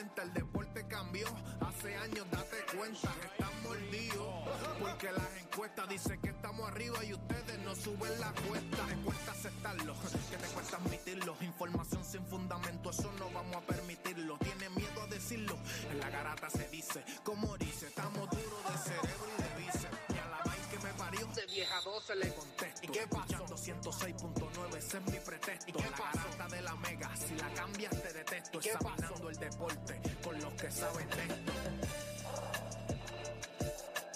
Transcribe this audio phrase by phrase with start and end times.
[0.00, 1.26] el deporte cambió.
[1.60, 4.48] Hace años, date cuenta, están mordidos.
[4.78, 8.86] Porque las encuestas dicen que estamos arriba y ustedes no suben la cuesta.
[8.86, 9.94] Te cuesta aceptarlo,
[10.30, 11.36] que te cuesta admitirlo.
[11.40, 14.38] Información sin fundamento, eso no vamos a permitirlo.
[14.38, 15.58] Tiene miedo a decirlo,
[15.90, 17.04] en la garata se dice.
[17.22, 19.98] Como dice, estamos duros de cerebro y de bíceps.
[20.14, 22.80] Y a la vaina que me parió, de vieja 12 le contesto.
[22.84, 23.44] ¿Y qué pasó?
[23.44, 24.39] 106.9,
[24.80, 25.68] ese es mi pretexto.
[25.68, 28.58] ¿Y qué la garata de la mega, si la cambias te detesto.
[28.58, 31.52] ¿Y qué Examinando el deporte con los que saben de esto.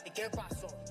[0.06, 0.83] ¿Y qué pasó?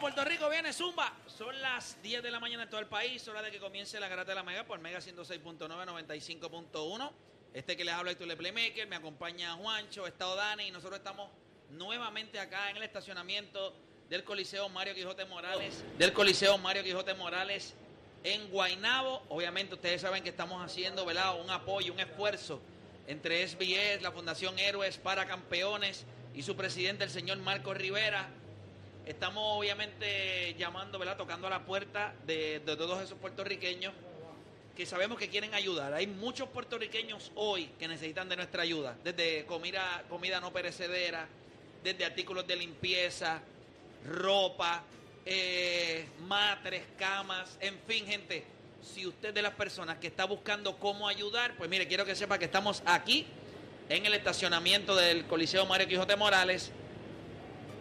[0.00, 1.12] Puerto Rico, viene Zumba.
[1.26, 4.08] Son las 10 de la mañana en todo el país, hora de que comience la
[4.08, 7.12] garata de la Mega por Mega 106.9, 95.1.
[7.54, 11.30] Este que les habla Héctor Le Playmaker, me acompaña Juancho, está Dani y nosotros estamos
[11.70, 13.74] nuevamente acá en el estacionamiento
[14.10, 17.74] del Coliseo Mario Quijote Morales, del Coliseo Mario Quijote Morales
[18.22, 19.22] en Guainabo.
[19.30, 21.40] Obviamente ustedes saben que estamos haciendo, ¿verdad?
[21.40, 22.60] Un apoyo, un esfuerzo
[23.06, 28.28] entre SBS, la Fundación Héroes para Campeones y su presidente, el señor Marco Rivera.
[29.06, 31.16] Estamos obviamente llamando, ¿verdad?
[31.16, 33.94] Tocando a la puerta de, todos esos puertorriqueños
[34.76, 35.94] que sabemos que quieren ayudar.
[35.94, 41.28] Hay muchos puertorriqueños hoy que necesitan de nuestra ayuda, desde comida, comida no perecedera,
[41.84, 43.40] desde artículos de limpieza,
[44.04, 44.82] ropa,
[45.24, 48.44] eh, matres, camas, en fin, gente.
[48.82, 52.40] Si usted de las personas que está buscando cómo ayudar, pues mire, quiero que sepa
[52.40, 53.24] que estamos aquí
[53.88, 56.72] en el estacionamiento del Coliseo Mario Quijote Morales,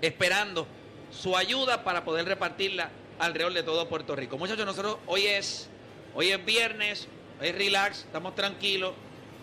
[0.04, 0.68] esperando
[1.12, 2.90] su ayuda para poder repartirla
[3.20, 4.38] alrededor de todo Puerto Rico.
[4.38, 5.68] Muchachos, nosotros hoy es,
[6.14, 7.08] hoy es viernes,
[7.42, 8.94] hoy es relax, estamos tranquilos.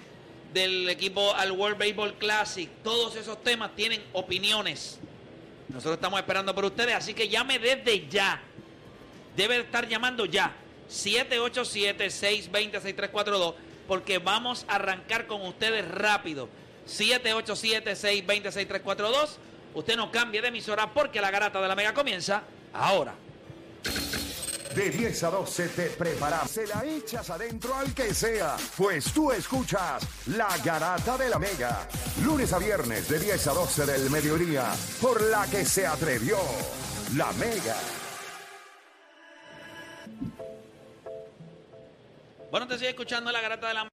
[0.53, 2.69] del equipo al World Baseball Classic.
[2.83, 4.99] Todos esos temas tienen opiniones.
[5.69, 8.43] Nosotros estamos esperando por ustedes, así que llame desde ya.
[9.37, 10.53] Debe estar llamando ya.
[10.91, 13.55] 787-620-6342,
[13.87, 16.49] porque vamos a arrancar con ustedes rápido.
[16.89, 19.29] 787-620-6342.
[19.75, 22.43] Usted no cambie de emisora porque la garata de la mega comienza
[22.73, 23.15] ahora.
[24.77, 29.33] De 10 a 12 te preparas, se la echas adentro al que sea, pues tú
[29.33, 30.07] escuchas
[30.37, 31.89] La Garata de la Mega,
[32.23, 34.71] lunes a viernes de 10 a 12 del mediodía,
[35.01, 36.37] por la que se atrevió
[37.17, 37.75] La Mega.
[42.51, 43.89] Bueno, te sigue escuchando la garata de la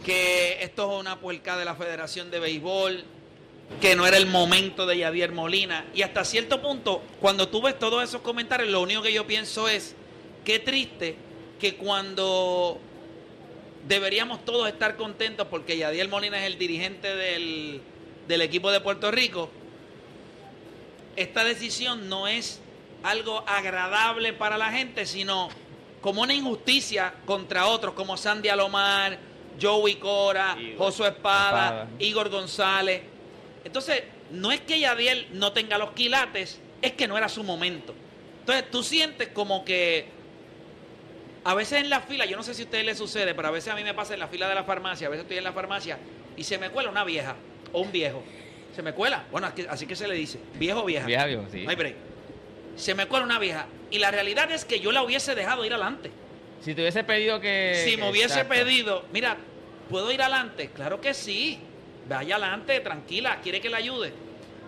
[0.06, 3.04] que esto es una puerca de la Federación de Béisbol,
[3.82, 5.86] que no era el momento de Yadier Molina.
[5.94, 9.68] Y hasta cierto punto, cuando tú ves todos esos comentarios, lo único que yo pienso
[9.68, 9.96] es,
[10.44, 11.16] qué triste
[11.60, 12.80] que cuando
[13.88, 17.82] deberíamos todos estar contentos porque Yadiel Molina es el dirigente del,
[18.28, 19.50] del equipo de Puerto Rico,
[21.16, 22.62] esta decisión no es
[23.04, 25.50] algo agradable para la gente, sino
[26.02, 29.18] como una injusticia contra otros, como Sandy Alomar,
[29.62, 30.58] Joey Cora.
[30.78, 31.88] Josué Espada, Espada.
[32.00, 33.02] Igor González.
[33.64, 37.94] Entonces, no es que Yadiel no tenga los quilates, es que no era su momento.
[38.40, 40.08] Entonces, tú sientes como que
[41.50, 43.52] a veces en la fila, yo no sé si a ustedes les sucede, pero a
[43.52, 45.44] veces a mí me pasa en la fila de la farmacia, a veces estoy en
[45.44, 45.98] la farmacia
[46.38, 47.36] y se me cuela una vieja
[47.74, 48.24] o un viejo.
[48.76, 51.08] Se me cuela, bueno, así- así que se le dice, viejo o vieja.
[51.08, 51.64] Vieja, viejo, sí.
[51.64, 51.96] No hay break.
[52.76, 53.66] Se me cuela una vieja.
[53.90, 56.12] Y la realidad es que yo la hubiese dejado ir adelante.
[56.62, 57.82] Si te hubiese pedido que.
[57.84, 58.54] si me hubiese Exacto.
[58.54, 59.36] pedido, mira,
[59.90, 60.70] ¿puedo ir adelante?
[60.70, 61.58] Claro que sí.
[62.08, 64.14] Vaya adelante, tranquila, quiere que la ayude.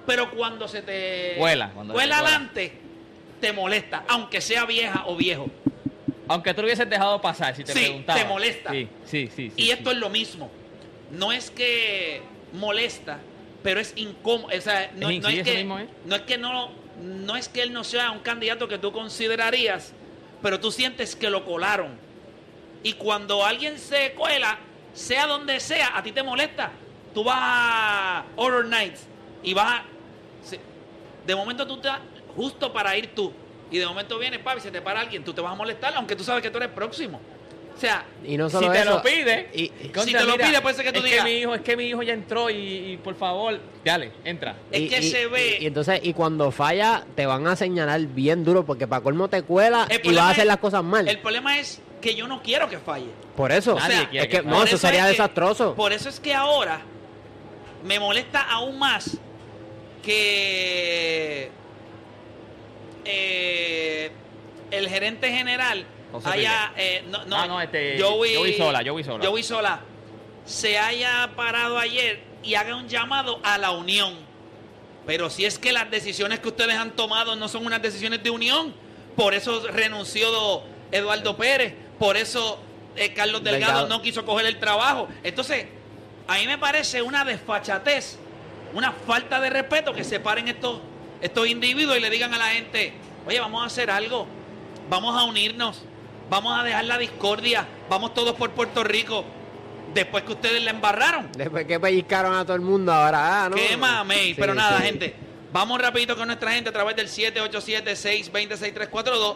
[0.08, 2.20] Pero cuando se te Cuela, cuando cuela.
[2.20, 2.74] adelante,
[3.40, 5.48] te molesta, aunque sea vieja o viejo.
[6.32, 8.20] Aunque tú lo hubieses dejado pasar, si te Sí, preguntaba.
[8.20, 8.72] te molesta.
[8.72, 9.52] Sí, sí, sí.
[9.56, 9.96] sí, Y esto sí.
[9.96, 10.50] es lo mismo.
[11.12, 12.22] No es que
[12.54, 13.20] molesta,
[13.64, 14.56] pero es incómodo.
[14.56, 17.74] O sea, no, Es- no que, mismo no es que no, no es que él
[17.74, 19.94] no sea un candidato que tú considerarías,
[20.42, 21.98] pero tú sientes que lo colaron.
[22.82, 24.58] Y cuando alguien se cuela,
[24.94, 26.72] sea donde sea, a ti te molesta.
[27.14, 29.06] Tú vas a Horror Nights
[29.44, 29.84] y vas a...
[31.28, 32.00] De momento tú estás
[32.36, 33.32] justo para ir tú.
[33.72, 35.94] Y de momento viene, papi, y se te para alguien, tú te vas a molestar,
[35.96, 37.20] aunque tú sabes que tú eres próximo.
[37.74, 39.50] O sea, Y no Si solo te eso, lo pide.
[39.56, 41.56] y- contra, Si te lo pide, puede ser que tú es digas- Que mi hijo,
[41.56, 42.56] es que mi hijo ya entró y,
[42.92, 44.56] y por favor, dale, entra.
[44.72, 48.66] Es que se ve- Y, entonces, y cuando falla, te van a señalar bien duro
[48.66, 51.08] porque para colmo te cuela El y vas a hacer es- las cosas mal.
[51.08, 53.08] El problema es que yo no quiero que falle.
[53.38, 53.76] Por eso.
[53.76, 55.74] Nadie O sea, quiere es que, que no, eso es sería desastroso.
[55.74, 56.82] Por eso es que ahora
[57.84, 59.18] me molesta aún más
[60.04, 61.50] que
[63.06, 64.12] eh,
[64.72, 69.04] el gerente general José haya eh, no, no, Ah, no, este, Joey, Joey Sola, Joey
[69.04, 69.26] Sola.
[69.26, 69.80] Joey Sola,
[70.46, 74.16] se haya parado ayer y haga un llamado a la unión.
[75.06, 78.30] Pero si es que las decisiones que ustedes han tomado no son unas decisiones de
[78.30, 78.74] unión,
[79.16, 82.60] por eso renunció Eduardo Pérez, por eso
[82.96, 83.88] eh, Carlos Delgado, Delgado.
[83.88, 85.08] no quiso coger el trabajo.
[85.24, 85.66] Entonces,
[86.28, 88.18] a mí me parece una desfachatez,
[88.74, 90.80] una falta de respeto que separen estos,
[91.22, 92.94] estos individuos y le digan a la gente,
[93.28, 94.28] oye, vamos a hacer algo,
[94.90, 95.82] vamos a unirnos,
[96.30, 99.24] vamos a dejar la discordia, vamos todos por Puerto Rico,
[99.94, 101.32] después que ustedes la embarraron.
[101.34, 103.56] Después que pellizcaron a todo el mundo, ahora, ah, ¿no?
[103.56, 104.30] Qué mamey.
[104.30, 104.84] Sí, Pero nada, sí.
[104.84, 105.16] gente.
[105.54, 109.36] Vamos rapidito con nuestra gente a través del 787-620-6342.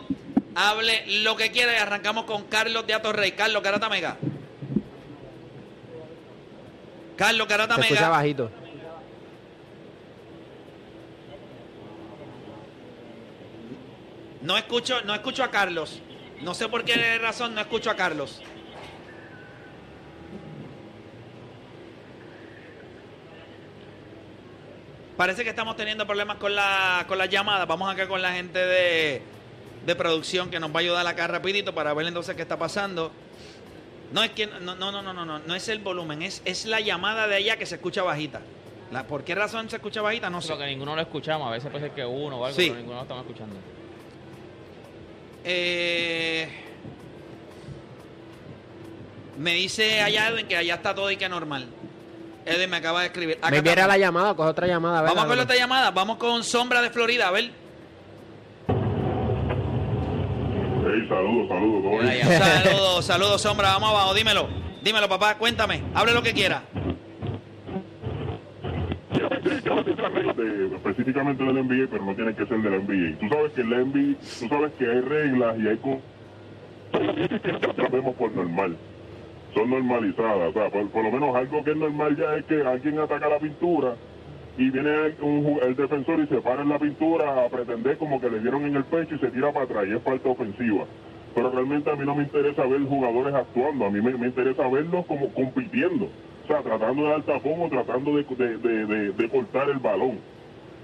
[0.56, 3.34] Hable lo que quiera y arrancamos con Carlos de Atorrey.
[3.34, 4.16] Carlos Garata Mega.
[7.18, 8.50] Carlos Garata Se escucha bajito.
[14.46, 16.00] No escucho, no escucho a Carlos.
[16.42, 18.42] No sé por qué razón no escucho a Carlos.
[25.18, 27.68] Parece que estamos teniendo problemas con la, con las llamadas.
[27.68, 29.22] Vamos acá con la gente de,
[29.86, 33.12] de producción que nos va a ayudar acá rapidito para ver entonces qué está pasando.
[34.12, 36.66] No es que no, no, no, no, no, no, no es el volumen, es, es
[36.66, 38.42] la llamada de allá que se escucha bajita.
[38.92, 40.30] La, ¿Por qué razón se escucha bajita?
[40.30, 40.50] No sé.
[40.50, 42.68] Porque ninguno lo escuchamos, a veces puede ser que uno o algo, Sí.
[42.68, 43.56] pero ninguno lo estamos escuchando.
[45.48, 46.50] Eh,
[49.38, 51.68] me dice allá Edwin que allá está todo y que normal.
[52.46, 53.38] Edwin me acaba de escribir.
[53.42, 55.00] Acá Me viera la llamada, coge otra llamada.
[55.00, 55.46] a ver, Vamos a con la ver.
[55.52, 55.92] otra llamada.
[55.92, 57.28] Vamos con Sombra de Florida.
[57.28, 57.52] A ver.
[60.88, 61.86] Hey, saludos, saludos.
[62.64, 63.70] Saludos, saludos, Sombra.
[63.74, 64.14] Vamos abajo.
[64.14, 64.48] Dímelo.
[64.84, 65.36] Dímelo, papá.
[65.38, 65.84] Cuéntame.
[65.94, 66.64] Hable lo que quiera.
[69.46, 73.20] Específicamente del NBA, pero no tiene que ser del NBA.
[73.20, 76.02] Tú sabes que el NBA, tú sabes que hay reglas y hay cosas
[77.76, 78.76] que vemos por normal.
[79.54, 80.52] Son normalizadas.
[80.54, 83.96] Por, lo menos algo que es normal ya es que alguien ataca la pintura
[84.58, 85.14] y viene
[85.62, 88.76] el defensor y se para en la pintura a pretender como que le dieron en
[88.76, 90.86] el pecho y se tira para atrás y es falta ofensiva.
[91.36, 95.06] Pero realmente a mí no me interesa ver jugadores actuando, a mí me interesa verlos
[95.06, 96.10] como compitiendo.
[96.46, 99.80] O sea, tratando de dar tapón o tratando de, de, de- de- de cortar el
[99.80, 100.20] balón.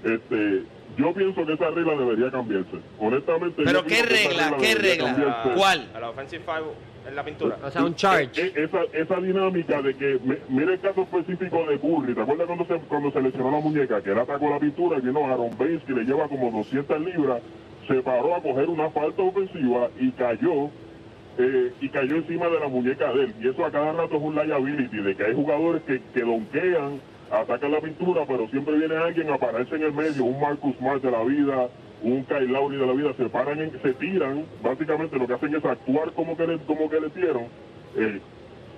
[0.02, 0.64] Este,
[0.98, 2.78] yo pienso que esa regla debería cambiarse.
[2.98, 3.62] Honestamente.
[3.64, 4.56] Pero yo ¿qué pienso que esa regla?
[4.58, 5.06] ¿Qué debería regla?
[5.06, 5.48] cambiarse.
[5.56, 5.88] ¿Cuál?
[5.94, 6.64] A la offensive foul
[7.06, 7.58] en la pintura.
[7.64, 8.42] O sea, un charge.
[8.42, 12.46] Eh, eh, Esa, esa dinámica de que, mira el caso específico de Curry, ¿te acuerdas
[12.48, 14.02] cuando se, cuando se lesionó la muñeca?
[14.02, 17.40] Que él atacó la pintura y vino Aaron Baines, que le lleva como 200 libras,
[17.86, 20.70] se paró a coger una falta ofensiva y cayó,
[21.38, 23.34] eh, y cayó encima de la muñeca de él.
[23.40, 27.00] Y eso a cada rato es un liability, de que hay jugadores que, que donkean,
[27.30, 31.02] atacan la pintura, pero siempre viene alguien a pararse en el medio, un Marcus Smart
[31.02, 31.70] de la vida,
[32.02, 35.54] un Kyle Lowry de la vida, se paran, en- se tiran, básicamente lo que hacen
[35.54, 37.44] es actuar como que le, como que le dieron,
[37.96, 38.20] eh,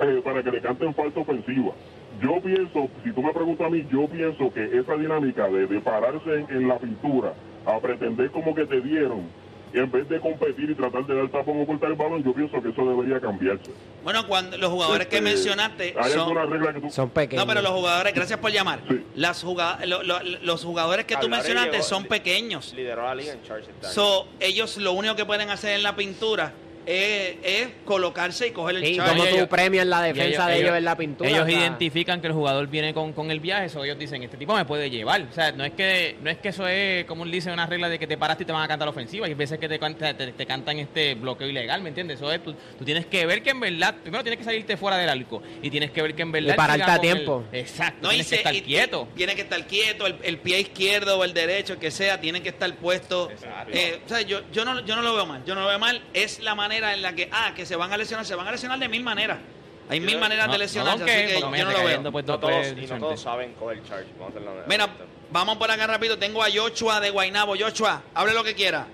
[0.01, 1.75] eh, para que le canten falta ofensiva.
[2.23, 5.81] yo pienso, si tú me preguntas a mí, yo pienso que esa dinámica de, de
[5.83, 7.35] pararse en, en la pintura
[7.67, 9.33] a pretender como que te dieron,
[9.75, 12.33] y en vez de competir y tratar de dar tapón o cortar el balón, yo
[12.33, 13.73] pienso que eso debería cambiarse.
[14.05, 16.21] Bueno, cuando los jugadores que Este, mencionaste ¿Hay son...
[16.21, 16.91] alguna regla que tú...
[16.91, 17.45] Son pequeños.
[17.45, 18.81] No, pero los jugadores, gracias por llamar.
[18.89, 19.03] Sí.
[19.17, 22.73] Las juga- lo- lo- los jugadores que tú Alvarez mencionaste llegó- son pequeños.
[22.75, 23.89] Lideró la liga en charge este.
[23.89, 26.53] So, ellos lo único que pueden hacer en la pintura
[26.87, 29.13] es, es colocarse y coger el Sí, charge.
[29.13, 31.29] como tú ellos- premias la Y defensa de ellos, en la pintura.
[31.31, 34.37] Ellos sea, identifican que el jugador viene con, con el viaje, eso ellos dicen, este
[34.37, 35.23] tipo me puede llevar.
[35.23, 37.99] O sea, no es que no es que eso es, como dice una regla de
[37.99, 39.27] que te paraste y te van a cantar la ofensiva.
[39.27, 42.17] Hay veces que te, te, te cantan este bloqueo ilegal, ¿me entiendes?
[42.19, 44.97] Eso es, tú, tú tienes que ver que en verdad, primero tienes que salirte fuera
[44.99, 46.51] del arco y tienes que ver que en verdad...
[46.51, 47.45] él pararte a con el- tiempo.
[47.53, 49.09] exacto, No, y tienes que se- estar y- quieto.
[49.15, 52.21] y Tiene que estar quieto, el, el pie izquierdo o el derecho, el que sea,
[52.21, 53.31] tiene que estar puesto.
[53.73, 55.43] Eh, o sea, yo, yo, no, yo no lo veo mal.
[55.47, 56.03] Yo no lo veo mal.
[56.13, 58.25] Es la manera en la que, ah, que se van a lesionar.
[58.27, 59.39] Se van a lesionar de mil maneras.
[59.89, 61.85] Hay mil no- maneras No, de no, lesionarse, aunque, así que yo no lo veo.
[61.87, 64.07] cayendo, pues, no todos, y no todos saben coger charge.
[64.19, 64.89] Vamos a hacer la Mira,
[65.31, 66.19] vamos por acá rápido.
[66.19, 67.55] Tengo a Yoshua de Guainabo.
[67.55, 68.87] Yoshua, hable lo que quiera.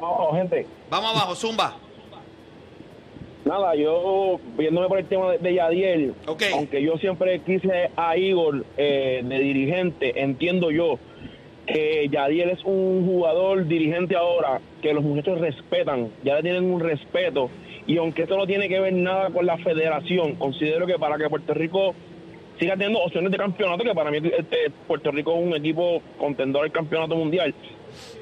[0.00, 0.66] No, gente.
[0.88, 1.76] Vamos abajo, Zumba.
[3.44, 8.64] Nada, yo viéndome por el tema de, de Yadiel, aunque yo siempre quise a Igor
[8.76, 10.98] eh, de dirigente, entiendo yo
[11.72, 16.80] que Yadiel es un jugador dirigente ahora que los muchachos respetan, ya le tienen un
[16.80, 17.50] respeto
[17.86, 21.28] y aunque esto no tiene que ver nada con la federación, considero que para que
[21.28, 21.94] Puerto Rico
[22.58, 26.64] siga teniendo opciones de campeonato, que para mí este, Puerto Rico es un equipo contendor
[26.64, 27.54] al campeonato mundial,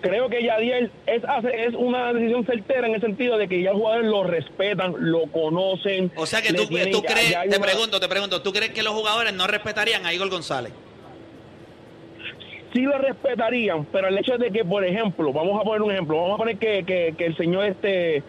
[0.01, 1.23] creo que Yadiel es,
[1.55, 5.27] es una decisión certera en el sentido de que ya los jugadores lo respetan, lo
[5.27, 6.13] conocen.
[6.17, 9.35] O sea que tú, crees, te una- pregunto, te pregunto, ¿tú crees que los jugadores
[9.35, 10.73] no respetarían a Igor González?
[12.73, 16.17] Sí lo respetarían, pero el hecho de que, por ejemplo, vamos a poner un ejemplo,
[16.17, 18.23] vamos a poner que, que, que el señor este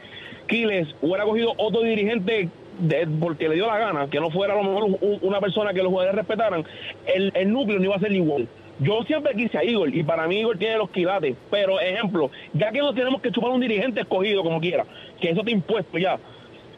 [0.47, 4.57] Quiles hubiera cogido otro dirigente de- porque le dio la gana, que no fuera a
[4.57, 6.63] lo mejor un- una persona que los jugadores respetaran,
[7.13, 8.47] el, el núcleo no iba a ser igual.
[8.79, 12.71] Yo siempre quise a Igor y para mí Igor tiene los quilates, pero ejemplo, ya
[12.71, 14.85] que no tenemos que chupar un dirigente escogido como quiera,
[15.19, 16.17] que eso te impuesto ya,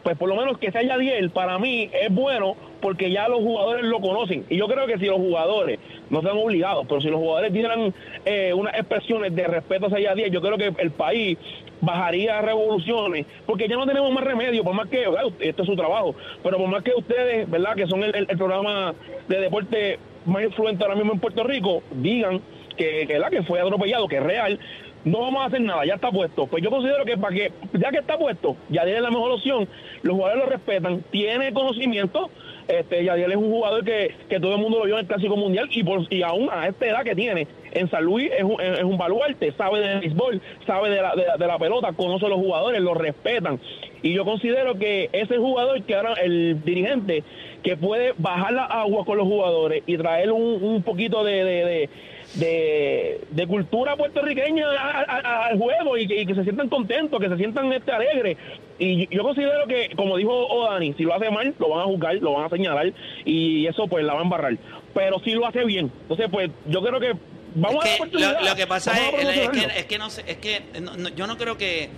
[0.04, 3.84] pues por lo menos que sea Yadiel, para mí es bueno porque ya los jugadores
[3.84, 4.46] lo conocen.
[4.50, 5.80] Y yo creo que si los jugadores
[6.10, 7.94] no están obligados, pero si los jugadores dieran
[8.26, 11.38] eh, unas expresiones de respeto hacia Yadiel, yo creo que el país
[11.82, 15.06] bajaría revoluciones, porque ya no tenemos más remedio, por más que,
[15.40, 17.76] este es su trabajo, pero por más que ustedes, ¿verdad?
[17.76, 18.94] Que son el, programa
[19.28, 22.40] de deporte más influente ahora mismo en Puerto Rico, digan
[22.78, 24.60] que, que, que fue atropellado, que es real,
[25.06, 26.48] no vamos a hacer nada, ya está puesto.
[26.48, 29.68] Pues yo considero que para que, ya que está puesto, Yadiel es la mejor opción,
[30.04, 32.30] los jugadores lo respetan, tiene conocimiento,
[32.68, 35.36] este, Yadiel es un jugador que, que todo el mundo lo vio en el Clásico
[35.36, 38.60] Mundial y, por, y aún a esta edad que tiene en San Luis es un,
[38.62, 42.38] es un baluarte, sabe de béisbol, sabe de la, de, la- pelota, conoce a los
[42.40, 43.60] jugadores, los respetan.
[44.04, 47.24] Y yo considero que ese jugador que ahora el dirigente
[47.64, 51.90] que puede bajar la agua con los jugadores y traer un, un poquito de, de-
[52.36, 57.38] de, de cultura puertorriqueña al juego y que, y que se sientan contentos, que se
[57.38, 58.38] sientan este alegres.
[58.80, 62.16] Y yo considero que, como dijo Odani, si lo hace mal, lo van a juzgar,
[62.16, 62.92] lo van a señalar
[63.26, 64.58] y eso pues la va a embarrar.
[64.94, 67.14] Pero si lo hace bien, entonces pues yo creo que
[67.56, 70.24] vamos Es a la lo, lo que pasa es, es que, es que no sé,
[70.28, 71.90] es que no- no- yo no creo que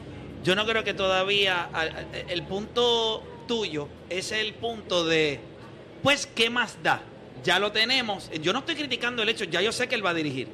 [0.43, 1.69] yo no creo que todavía
[2.29, 5.39] el punto tuyo es el punto de
[6.01, 7.01] pues qué más da.
[7.43, 8.31] Ya lo tenemos.
[8.41, 10.47] Yo no estoy criticando el hecho, ya yo sé que él va a dirigir.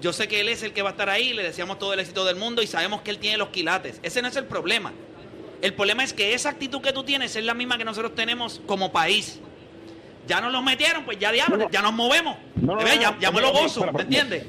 [0.00, 2.00] Yo sé que él es el que va a estar ahí, le deseamos todo el
[2.00, 4.00] éxito del mundo y sabemos que él tiene los quilates.
[4.02, 4.92] Ese no es el problema.
[5.62, 8.60] El problema es que esa actitud que tú tienes es la misma que nosotros tenemos
[8.66, 9.40] como país.
[10.28, 12.36] Ya nos los metieron, pues ya diablo, No, ya nos movemos.
[12.56, 14.46] No, ya, me ok, lo ok, gozo, ¿me entiendes?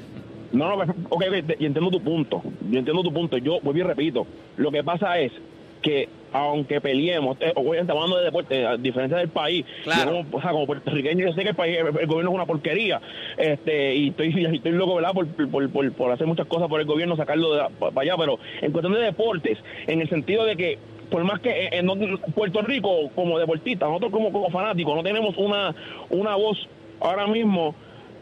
[0.52, 2.42] No, no, yo entiendo tu punto.
[2.70, 3.38] Yo entiendo tu punto.
[3.38, 4.26] Yo vuelvo y repito.
[4.56, 5.32] Lo que pasa es
[5.82, 10.10] que aunque peleemos, eh, obviamente hablando de deporte, a diferencia del país, Claro.
[10.10, 12.34] yo como, o sea, como puertorriqueño, yo sé que el, país, el, el gobierno es
[12.34, 13.00] una porquería,
[13.36, 16.86] este, y estoy, estoy loco, ¿verdad?, por, por, por, por hacer muchas cosas por el
[16.86, 20.78] gobierno, sacarlo de para allá, pero en cuestión de deportes, en el sentido de que,
[21.10, 25.02] por más que eh, en, en Puerto Rico, como deportista, nosotros como, como fanáticos, no
[25.02, 25.74] tenemos una,
[26.10, 26.58] una voz
[27.00, 27.74] ahora mismo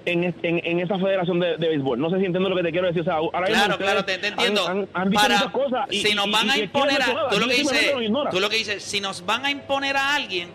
[0.06, 1.98] en, en, en esa federación de, de béisbol.
[2.00, 3.02] No sé si entiendo lo que te quiero decir.
[3.02, 4.66] O sea, ahora Claro, claro, te, te han- entiendo.
[4.66, 5.86] Han, han Para- muchas cosas.
[5.90, 7.92] y- si nos van y- a imponer a, tú lo que dices,
[8.30, 10.48] tú lo que dices, si nos van a imponer a alguien,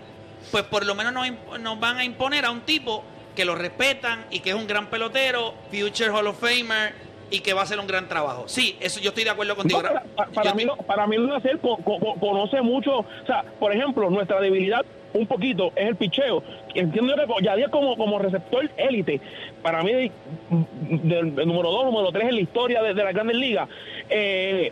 [0.51, 3.03] pues por lo menos nos, nos van a imponer a un tipo
[3.36, 6.93] que lo respetan y que es un gran pelotero, future Hall of Famer
[7.32, 8.44] y que va a hacer un gran trabajo.
[8.48, 9.82] Sí, eso yo estoy de acuerdo contigo.
[9.82, 12.62] No, para, para- Yo para mí, estoy- para mí no hacer co- co- co- conoce
[12.62, 14.82] mucho, o sea, por ejemplo, nuestra debilidad
[15.14, 16.44] un poquito es el picheo.
[16.76, 19.20] Entiendo que Yadier como, como receptor élite,
[19.62, 23.36] para mí del, del número dos, número tres en la historia de, de las grandes
[23.38, 23.68] ligas,
[24.10, 24.72] eh,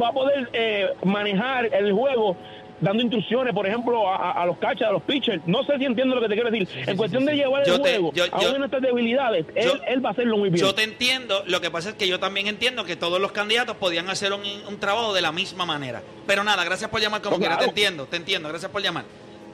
[0.00, 2.36] va a poder eh, manejar el juego
[2.80, 5.42] dando instrucciones, por ejemplo, a, a los catchers, a los pitchers.
[5.46, 6.68] No sé si entiendo lo que te quiero decir.
[6.86, 9.82] en cuestión de llevar el te- juego yo- a una de nuestras debilidades, él, yo-
[9.86, 10.64] él va a hacerlo muy bien.
[10.64, 13.76] Yo te entiendo, lo que pasa es que yo también entiendo que todos los candidatos
[13.76, 16.02] podían hacer un, un trabajo de la misma manera.
[16.26, 19.04] Pero nada, gracias por llamar como Pues quiera, te entiendo, te entiendo, gracias por llamar.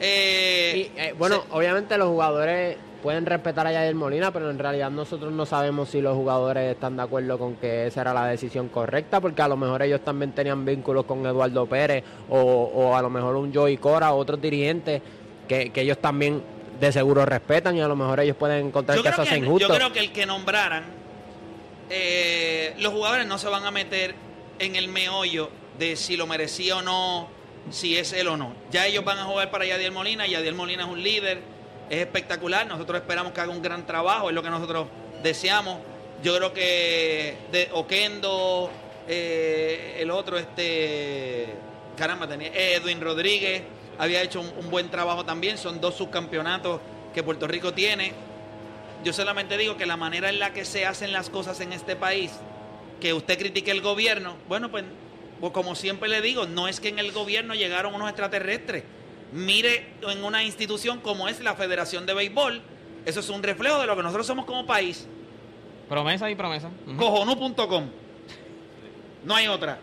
[0.00, 2.76] Eh, Y, eh, bueno, se- obviamente los jugadores
[3.06, 6.96] pueden respetar a Yadier Molina, pero en realidad nosotros no sabemos si los jugadores están
[6.96, 10.32] de acuerdo con que esa era la decisión correcta, porque a lo mejor ellos también
[10.32, 14.42] tenían vínculos con Eduardo Pérez o, o a lo mejor un Joey Cora o otros
[14.42, 15.02] dirigentes
[15.46, 16.42] que, que ellos también
[16.80, 19.68] de seguro respetan y a lo mejor ellos pueden encontrar yo, que eso es injusto.
[19.68, 20.82] yo creo que el que nombraran,
[21.88, 24.16] eh, los jugadores no se van a meter
[24.58, 25.48] en el meollo
[25.78, 27.28] de si lo merecía o no,
[27.70, 28.52] si es él o no.
[28.72, 31.54] Ya ellos van a jugar para Yadiel Molina, Yadiel Molina es un líder,
[31.90, 34.88] es espectacular, nosotros esperamos que haga un gran trabajo, es lo que nosotros
[35.22, 35.78] deseamos.
[36.22, 38.70] Yo creo que de Oquendo,
[39.06, 41.54] eh, el otro, este,
[41.96, 43.62] caramba, tenía Edwin Rodríguez,
[43.98, 46.80] había hecho un, un buen trabajo también, son dos subcampeonatos
[47.14, 48.12] que Puerto Rico tiene.
[49.04, 51.96] Yo solamente digo que la manera en la que se hacen las cosas en este
[51.96, 52.32] país,
[53.00, 54.84] que usted critique el gobierno, bueno, pues,
[55.40, 58.84] pues como siempre le digo, no es que en el gobierno llegaron unos extraterrestres.
[59.32, 62.62] Mire en una institución como es la Federación de Béisbol,
[63.04, 65.06] eso es un reflejo de lo que nosotros somos como país.
[65.88, 66.70] Promesa y promesa.
[66.86, 66.96] Ujú.
[66.96, 67.90] Cojonú.com.
[69.24, 69.78] No hay otra.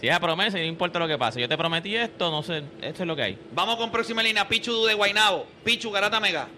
[0.00, 1.40] Si es a promesa y no importa lo que pase.
[1.40, 3.38] Yo te prometí esto, no sé, esto es lo que hay.
[3.52, 5.46] Vamos con próxima línea, Pichu de Guainabo.
[5.64, 6.48] Pichu, Garata Mega.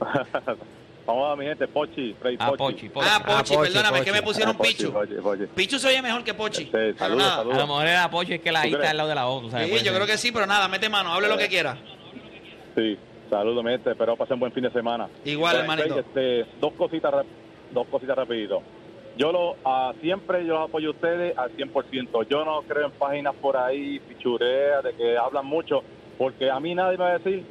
[1.06, 2.58] Vamos a mi gente, Pochi, Freddy Ah, Pochi.
[2.58, 3.08] Pochi, Pochi.
[3.10, 4.04] Ah, Pochi, Ah, Pochi, perdóname, Pochi.
[4.04, 4.92] que me pusieron Ah, Pochi, Pichu.
[4.92, 5.46] Pochi, Pochi.
[5.54, 6.64] Pichu se oye mejor que Pochi.
[6.64, 7.36] Sí, pero saludos, nada.
[7.36, 7.56] saludos.
[7.56, 9.28] A lo mejor era Pochi, es que la ¿Tú I está al lado de la
[9.28, 9.40] O.
[9.42, 9.94] tú sabes, Sí, yo ser.
[9.94, 11.76] creo que sí, pero nada, mete mano, hable lo que quiera.
[12.74, 13.90] Sí, saludos, mi gente.
[13.90, 15.08] Espero pasen buen fin de semana.
[15.26, 16.00] Igual, Bueno, hermanito.
[16.00, 17.12] Este, dos cositas,
[17.70, 18.62] dos cositas rapidito.
[19.18, 22.26] Yo lo, ah, siempre yo apoyo a ustedes al 100%.
[22.30, 25.84] Yo no creo en páginas por ahí, pichureas, de que hablan mucho,
[26.18, 27.44] porque a mí nadie me va a decir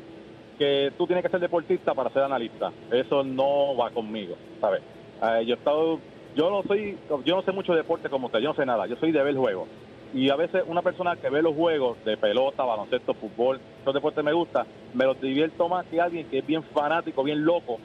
[0.58, 2.72] que tú tienes que ser deportista para ser analista.
[2.92, 4.82] Eso no va conmigo, ¿sabes?
[5.22, 6.00] Eh, yo he estado,
[6.36, 8.88] yo no soy, yo no sé mucho de deporte como usted, yo no sé nada,
[8.88, 9.70] yo soy de ver juegos.
[10.12, 14.24] Y a veces una persona que ve los juegos de pelota, baloncesto, fútbol, esos deportes
[14.24, 17.80] me gusta, me los divierto más que alguien que es bien fanático, bien loco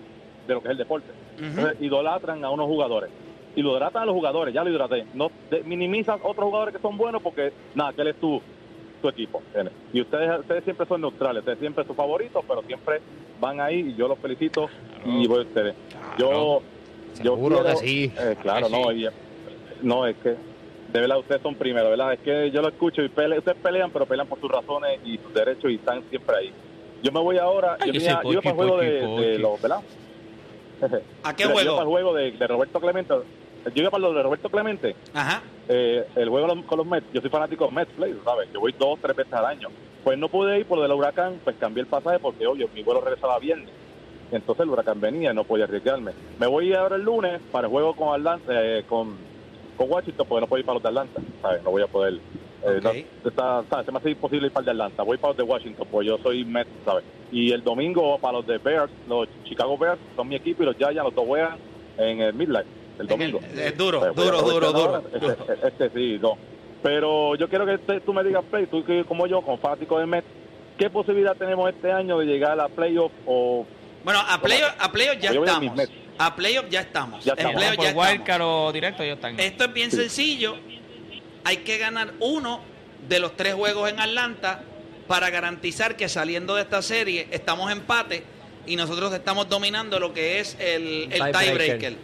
[0.46, 1.12] de lo que es el deporte.
[1.38, 3.11] Entonces, idolatran a unos jugadores.
[3.54, 5.07] Idolatran a los jugadores, ya lo hidraté.
[5.14, 8.42] No de- minimizan otros jugadores que son buenos porque, nada, que él es tu,
[8.98, 9.42] tu equipo.
[9.92, 13.00] Y ustedes, ustedes siempre son neutrales, ustedes siempre son favoritos, pero siempre
[13.40, 14.68] van ahí y yo los felicito
[15.04, 15.74] y voy a ustedes.
[16.18, 16.62] Yo,
[17.22, 18.12] yo quiero- que sí.
[18.18, 19.04] eh, claro, Que no, sí.
[19.04, 22.12] y- no, es que de verdad ustedes son primero, ¿verdad?
[22.14, 25.18] Es que yo lo escucho y pele- ustedes pelean, pero pelean por sus razones y
[25.18, 26.52] sus derechos y están siempre ahí.
[27.02, 29.80] Yo me voy ahora, Ay, yo, yo soy yo para el juego de, los, ¿verdad?
[31.22, 31.90] ¿A qué Mira, Yo iba para el juego?
[31.90, 33.14] juego de, de Roberto Clemente.
[33.74, 34.94] Yo iba para lo de Roberto Clemente.
[35.14, 35.42] Ajá.
[35.70, 37.07] eh, el juego con los- Mets.
[37.12, 38.48] Yo soy fanático de Mets Play, ¿sabes?
[38.54, 39.68] Yo voy dos, tres veces al año.
[40.02, 42.83] Pues no pude ir por lo del huracán, pues cambié el pasaje porque, oye, mi
[42.83, 43.68] vuelo regresaba viernes.
[44.33, 46.12] Entonces el huracán venía y no podía arriesgarme.
[46.38, 49.16] Me voy ahora el lunes para el juego con Atlanta, eh, con,
[49.76, 51.62] con Washington, porque no puedo ir para los de Atlanta, ¿sabes?
[51.62, 52.14] No voy a poder.
[52.14, 52.90] eh, no-
[53.28, 53.87] está- ¿sabes?
[53.87, 55.02] Se me hace imposible ir para el de Atlanta.
[55.02, 57.04] Voy para los de Washington, pues yo soy Mets, ¿sabes?
[57.31, 60.76] Y el domingo para los de Bears, los Chicago Bears son mi equipo y los
[60.76, 61.57] Giants, los dos juegan
[61.98, 62.66] en el Midnight,
[62.98, 63.40] el domingo.
[63.56, 65.37] Es duro, Pues voy a duro, duro, aprovechar duro.
[65.38, 65.54] ahora.
[65.66, 66.37] Este, este sí, no.
[66.82, 69.98] Pero yo quiero que este- tú me digas, Play, tú que como yo, como fanático
[69.98, 70.26] de Mets,
[70.78, 73.66] ¿qué posibilidad tenemos este año de llegar a la playoff o
[74.04, 75.88] Bueno, a playoff, a playoff ya estamos.
[76.18, 77.24] A playoff ya estamos.
[77.24, 78.08] Ya En playoff ya estamos.
[78.11, 79.38] wildcard o directo, ellos están.
[79.40, 80.56] Esto es bien sencillo.
[81.44, 82.61] Hay que ganar uno
[83.08, 84.62] de los tres juegos en Atlanta
[85.06, 88.22] para garantizar que saliendo de esta serie estamos empate
[88.66, 91.38] y nosotros estamos dominando lo que es el, el Tiebreaker.
[91.56, 91.96] tiebreaker.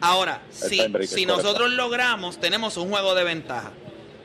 [0.00, 3.72] Ahora, si, si nosotros logramos, tenemos un juego de ventaja.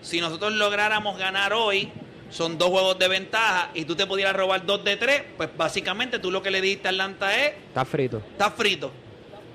[0.02, 1.90] Si nosotros lográramos ganar hoy,
[2.30, 6.20] son dos juegos de ventaja y tú te pudieras robar dos de tres, pues básicamente
[6.20, 8.18] tú lo que le dijiste a Atlanta es Está frito.
[8.32, 8.92] está frito.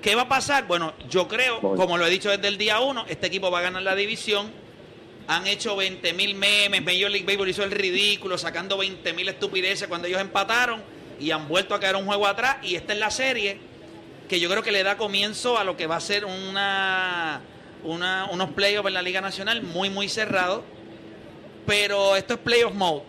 [0.01, 0.67] ¿Qué va a pasar?
[0.67, 1.75] Bueno, yo creo, Voy.
[1.77, 4.49] como lo he dicho desde el día uno, este equipo va a ganar la división.
[5.27, 9.87] Han hecho 20 mil memes, Major League Baseball hizo el ridículo, sacando 20 mil estupideces
[9.87, 10.81] cuando ellos empataron
[11.19, 12.57] y han vuelto a caer un juego atrás.
[12.63, 13.59] Y esta es la serie
[14.27, 17.41] que yo creo que le da comienzo a lo que va a ser una,
[17.83, 20.61] una- unos playoffs en la Liga Nacional muy, muy cerrados.
[21.65, 23.03] Pero esto es playoff mode.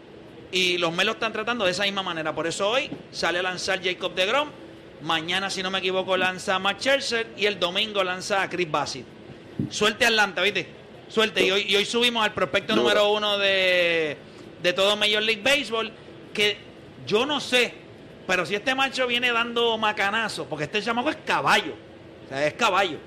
[0.51, 2.35] Y los Mets lo están tratando de esa misma manera.
[2.35, 4.49] Por eso hoy sale a lanzar Jacob de Grom.
[5.03, 7.29] Mañana, si no me equivoco, lanza a Matt Scherzer.
[7.37, 9.05] Y el domingo lanza a Chris Bassett.
[9.71, 10.67] Suerte Atlanta, ¿viste?
[11.09, 11.45] Suerte.
[11.45, 14.17] Y hoy, y hoy subimos al prospecto número uno de,
[14.63, 15.93] de todo Major League Baseball.
[16.35, 16.57] Que
[17.07, 17.75] yo no sé,
[18.29, 21.73] pero si este macho viene dando macanazo, porque este chamaco es caballo.
[22.27, 22.99] O sea, es caballo.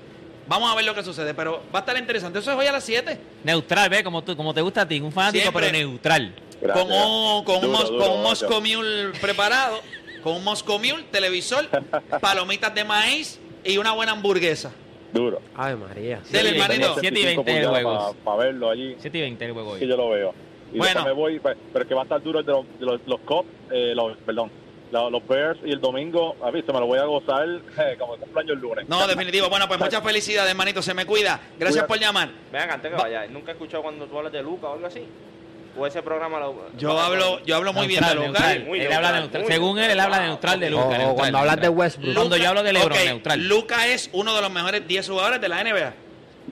[0.48, 2.40] Vamos a ver lo que sucede, pero va a estar interesante.
[2.40, 3.16] Eso es hoy a las 7.
[3.44, 5.66] Neutral, ve, como, tú, como te gusta a ti, un fanático, Siempre.
[5.70, 6.34] pero neutral.
[6.60, 6.84] Gracias.
[6.86, 8.46] con un, con un, Duro, mos- duro, con un macho.
[8.48, 9.80] Moscow Mule preparado,
[10.24, 11.68] con un Moscow Mule, televisor,
[12.20, 14.72] palomitas de maíz y una buena hamburguesa.
[15.12, 15.40] Duro.
[15.54, 16.20] Ay, María.
[16.30, 16.96] Dele, Sí, hermanito.
[16.98, 18.16] 7 y 20 el juego.
[18.24, 18.96] Para verlo allí.
[18.98, 19.88] 7 y 20 el juego que hoy.
[19.90, 20.34] yo lo veo.
[20.72, 21.04] Y Bueno.
[21.04, 23.00] me voy, pe- pero el que va a estar duro es de los, de los,
[23.06, 24.50] los Cubs, eh, los, perdón,
[24.92, 28.20] los, Bears y el domingo, a visto, me lo voy a gozar eh, como el
[28.20, 28.88] cumpleaños el lunes.
[28.88, 29.48] No, definitivo.
[29.48, 30.82] Bueno, pues muchas felicidades, hermanito.
[30.82, 31.40] Se me cuida.
[31.58, 31.88] Gracias Cuídate.
[31.88, 32.28] por llamar.
[32.52, 34.86] Vean, antes que Va- vaya, ¿nunca he escuchado cuando tú hablas de Luca o algo
[34.86, 35.02] así?
[35.74, 36.66] O ese programa lo...
[36.76, 38.26] Yo hablo, yo hablo muy bien de Luca.
[38.26, 38.64] neutral.
[38.66, 39.42] Muy Él neutral, habla neutral.
[39.44, 40.28] muy Según él, él habla neutral.
[40.58, 40.84] neutral de Luca.
[40.84, 41.68] o neutral, cuando hablas de.
[41.70, 42.14] Westbrook.
[42.14, 43.48] Cuando yo hablo de LeBron, neutral.
[43.48, 45.94] Luca es uno de los mejores 10 jugadores de la NBA.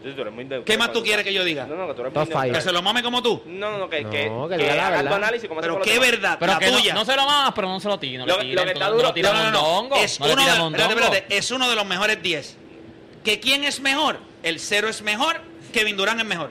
[0.03, 1.67] Sí, tú eres muy neutral ¿Qué más tú quieres que yo diga?
[1.67, 2.51] No, no, que tú eres Top muy.
[2.53, 3.43] Que se lo mame como tú.
[3.47, 5.19] No, no, no, que, No, que, que que diga la hagas tu verdad.
[5.19, 6.95] análisis como Pero qué verdad, Pero la que tuya.
[6.95, 8.19] no se lo mamas, pero no se lo tire.
[8.19, 9.97] No Lo- que está duro- No, no, no.
[9.97, 10.83] Es No le uno, tire de, mondongo.
[10.91, 12.57] espérate, espérate, es uno de los mejores 10.
[13.25, 14.19] ¿Que quién es mejor?
[14.43, 15.41] El cero es mejor,
[15.73, 16.51] Kevin Durant es mejor.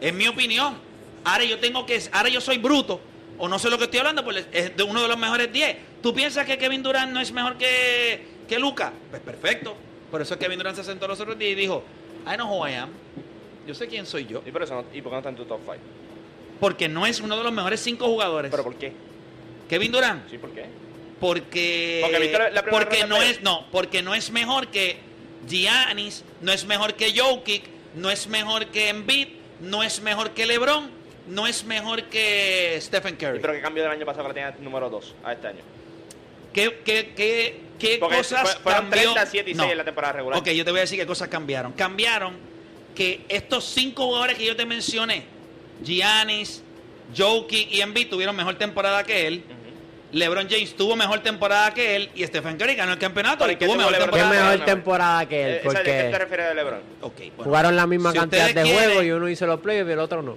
[0.00, 0.78] Es mi opinión.
[1.24, 3.00] Ahora yo tengo que, ahora yo soy bruto,
[3.38, 5.76] o no sé lo que estoy hablando, pues es de uno de los mejores 10.
[6.02, 8.92] ¿Tú piensas que Kevin Durant no es mejor que, que Luca?
[9.10, 9.76] Pues perfecto.
[10.10, 11.84] Por eso es que Kevin Durant se sentó los otros días y dijo,
[12.32, 12.90] I know who I am.
[13.66, 14.42] Yo sé quién soy yo.
[14.46, 15.76] ¿Y por, eso no, ¿Y por qué no está en tu top 5?
[16.60, 18.50] Porque no es uno de los mejores cinco jugadores.
[18.50, 18.92] ¿Pero por qué?
[19.68, 20.28] Kevin Durant.
[20.30, 20.64] ¿Sí, por qué?
[21.20, 24.96] Porque, Porque viste la- la primera porque no es no porque no es mejor que
[25.48, 27.64] Giannis no es mejor que Jokic
[27.96, 29.28] no es mejor que Embiid
[29.60, 30.88] no es mejor que LeBron
[31.26, 34.52] no es mejor que Stephen ¿Y Curry pero qué cambió del año pasado que la
[34.52, 35.60] tenía número 2 a este año?
[36.52, 39.70] ¿Qué, qué, qué, qué Porque cosas fue- fueron cambió 30, 7 y 6 No.
[39.72, 40.38] en la temporada regular.
[40.40, 41.72] Ok, yo te voy a decir qué cosas cambiaron.
[41.72, 42.34] Cambiaron
[42.94, 45.24] que estos cinco jugadores que yo te mencioné,
[45.84, 46.62] Giannis,
[47.16, 49.44] Jokic y Embiid tuvieron mejor temporada que él.
[50.10, 53.54] LeBron James tuvo mejor temporada que él y Stephen Curry ganó el campeonato Pero y
[53.54, 54.30] ¿y qué tuvo mejor temporada.
[54.30, 54.64] mejor mejor.
[54.66, 55.60] temporada que Eh, él?
[55.64, 56.80] esa- ¿De qué te Porque refieres de LeBron?
[57.02, 57.44] Bueno.
[57.44, 59.98] jugaron la misma Si cantidad de quieren- juegos y uno hizo los playoffs y el
[59.98, 60.36] otro no.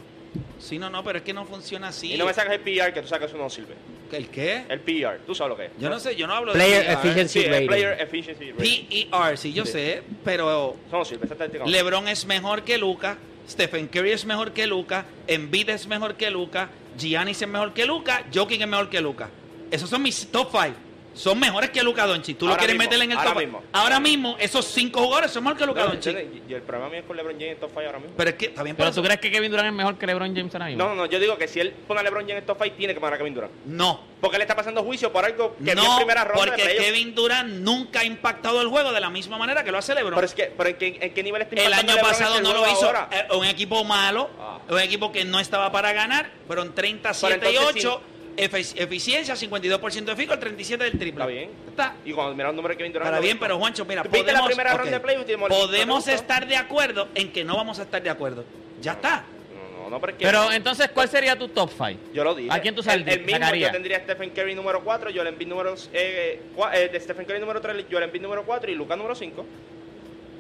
[0.62, 2.14] Sí, no, no, pero es que no funciona así.
[2.14, 3.74] Y no me sacas el PR, que tú sabes que eso no sirve.
[4.12, 4.66] ¿El qué?
[4.70, 5.72] El PR, tú sabes lo que es.
[5.80, 7.68] Yo no sé, yo no hablo Player de efficiency Sí, el rating.
[7.68, 9.10] Player Efficiency Rating.
[9.12, 11.72] PER, sí, yo sé, pero Eso no sirve, esa estadística no.
[11.72, 13.18] LeBron es mejor que Luca,
[13.50, 17.86] Stephen Curry es mejor que Luca, Embiid es mejor que Luca, Giannis es mejor que
[17.86, 19.30] Luca, Jokic es mejor que Luca.
[19.72, 20.91] Esos son mis top 5.
[21.14, 22.38] Son mejores que Luca Doncic.
[22.38, 23.64] Tú lo quieres mismo, meter en el ahora top mismo.
[23.74, 26.18] Ahora mismo, esos cinco jugadores son mejor que Luca No, Doncic.
[26.50, 28.14] y, el problema mío es con LeBron James en top 5 ahora mismo.
[28.18, 30.36] Pero es que, está bien, Pero tú crees que Kevin Durant es mejor que LeBron
[30.36, 30.84] James ahora mismo?
[30.84, 32.76] No, no, no, yo digo que si él pone a LeBron James en top 5,
[32.78, 33.54] tiene que poner a Kevin Durant.
[33.66, 34.12] No.
[34.22, 36.76] Porque él está pasando juicio por algo que vio en No, primera ronda porque.
[36.78, 40.14] Kevin Durant nunca ha impactado el juego de la misma manera que lo hace LeBron.
[40.16, 42.44] Pero es que, pero ¿en, qué, en qué nivel está El año LeBron pasado este
[42.48, 42.86] no lo hizo.
[42.86, 43.10] ahora?
[43.12, 44.60] eh, un equipo malo, Ah.
[44.70, 46.30] un equipo que no estaba para ganar.
[46.48, 47.98] Fueron 37 Pero y entonces 8.
[48.00, 51.24] efe- eficiencia, 52% de fico, el 37 del triple.
[51.24, 51.50] Está bien.
[51.70, 51.96] Está.
[52.06, 52.76] Y cuando mira el número.
[53.00, 56.48] Para lo bien, pero Juancho, mira, ¿Viste la podemos, primera ronda de y podemos estar
[56.48, 58.46] de acuerdo en que no vamos a estar de acuerdo.
[58.82, 59.24] Ya está.
[59.54, 60.26] No, no, no, pero es que...
[60.26, 62.00] Pero entonces, ¿cuál sería tu top 5?
[62.14, 62.50] Yo lo dije.
[62.52, 65.76] ¿A quién tú el, el mismo yo tendría Stephen Curry número 4, Joel Embiid número...
[65.94, 69.16] Eh, cua- eh, de Stephen Curry número 3, Joel Embiid número 4 y Lucas número
[69.16, 69.46] 5.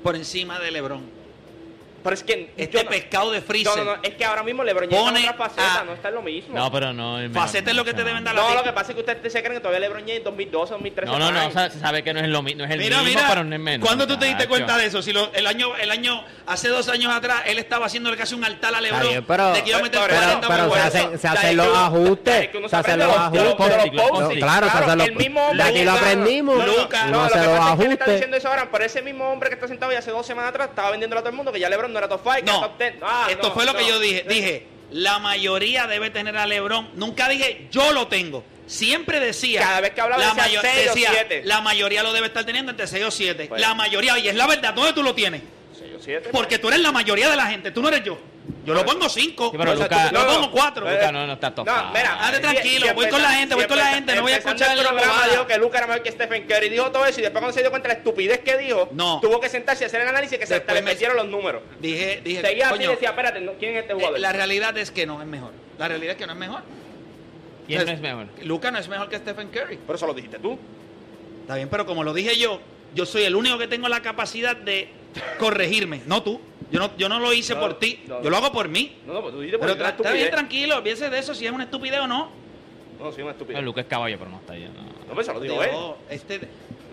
[0.03, 1.20] Por encima de LeBron.
[2.03, 2.51] Pero es que...
[2.57, 3.77] Este no- pescado de freezer.
[3.77, 5.83] No, no, no, es que ahora mismo LeBron James Pone está en otra faceta, a-
[5.83, 6.55] no está en lo mismo.
[6.55, 7.17] No, pero no.
[7.33, 8.07] Faceta es lo que te no.
[8.07, 8.53] deben dar No, a ti.
[8.55, 11.11] lo que pasa es que ustedes se creen que todavía LeBron James 2012, 2013...
[11.11, 13.25] No, no, no, se sabe que no es, lo, no es el Mira, mismo, mira,
[13.29, 13.85] pero no es menos.
[13.87, 15.01] ¿cuándo tú te diste cuenta de eso?
[15.01, 18.43] Si lo- el año, el año, hace dos años atrás, él estaba haciéndole casi un
[18.43, 19.01] altar a LeBron.
[19.07, 21.57] bien, pero, de que iba a meter pero- 40 pero por se hacen, se hacen
[21.57, 22.49] los ajustes.
[22.69, 23.91] Se hacen los ajustes.
[23.93, 26.57] No, claro, se hacen los- el mismo de aquí lo aprendimos.
[26.57, 28.13] No, no, no, no se que los pasa es que él está ajustes.
[28.13, 30.69] diciendo eso ahora, pero ese mismo hombre que está sentado y hace dos semanas atrás
[30.69, 32.53] estaba vendiendo a todo el mundo que ya LeBron no era top 5, que era
[32.53, 32.93] No, top 10.
[33.01, 33.87] Ah, esto no, fue lo que no.
[33.89, 34.25] yo dije.
[34.27, 36.89] Dije, la mayoría debe tener a LeBron.
[36.95, 38.43] Nunca dije, yo lo tengo.
[38.67, 39.61] Siempre decía.
[39.61, 41.41] Cada vez que hablaba la decía mayo- seis o decía, siete.
[41.45, 43.45] La mayoría lo debe estar teniendo entre 6 o 7.
[43.49, 43.59] Pues.
[43.61, 45.41] La mayoría, y es la verdad, ¿dónde tú lo tienes?
[45.77, 48.17] Seis o siete, Porque tú eres la mayoría de la gente, tú no eres yo.
[48.65, 49.51] Yo lo pongo 5.
[49.51, 50.51] Sí, pero yo lo no, pongo no.
[50.51, 50.89] 4.
[50.89, 53.55] Eh, Luka no, no está top No, mira, Hazte si- tranquilo, voy con la gente,
[53.55, 56.03] voy con la gente, no voy a escuchar el programa dijo que Luca era mejor
[56.03, 58.39] que Stephen Curry, dijo todo eso y después cuando se dio cuenta de la estupidez
[58.39, 59.19] que dijo, No.
[59.21, 61.61] tuvo que sentarse y hacer el análisis que se le me- metieron los números.
[61.79, 64.19] Dije, dije, Seguía así y decía, espérate, ¿quién es este eh, jugador?
[64.19, 65.51] la realidad es que no es mejor.
[65.77, 66.61] La realidad es que no es mejor.
[67.67, 68.27] ¿Quién no es mejor?
[68.43, 69.77] Luca no es mejor que Stephen Curry.
[69.77, 70.57] Por eso lo dijiste tú.
[71.41, 72.59] Está bien, pero como lo dije yo,
[72.93, 74.89] yo soy el único que tengo la capacidad de
[75.39, 76.41] corregirme, no tú.
[76.71, 78.95] Yo no, yo no lo hice No, por ti, no, yo lo hago por mí.
[79.05, 81.45] No, no, pues tú Pero porque era tra- está bien tranquilo, olvídese de eso, si
[81.45, 82.29] es una estupidez o no.
[82.99, 83.59] No, sí, una estupidez.
[83.59, 84.63] No, Luka es caballo, pero no está ahí.
[84.73, 84.81] No.
[85.07, 85.71] No, pues eso lo digo él.
[86.09, 86.39] Este,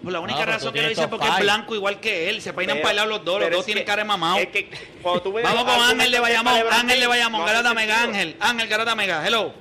[0.03, 1.43] pues la única No, pero razón que lo dice es porque es five.
[1.45, 2.41] blanco igual que él.
[2.43, 4.03] Se peinan Pero- para el lado los dos, los pero dos es tienen que- cara
[4.03, 4.39] de mamado.
[4.39, 4.71] Es que
[5.03, 8.03] cuando tú ves Vamos con Ángel de Bayamón, Ángel de Bayamón, Garata Mega.
[8.03, 9.53] Ángel, Ángel Garata Mega, hello.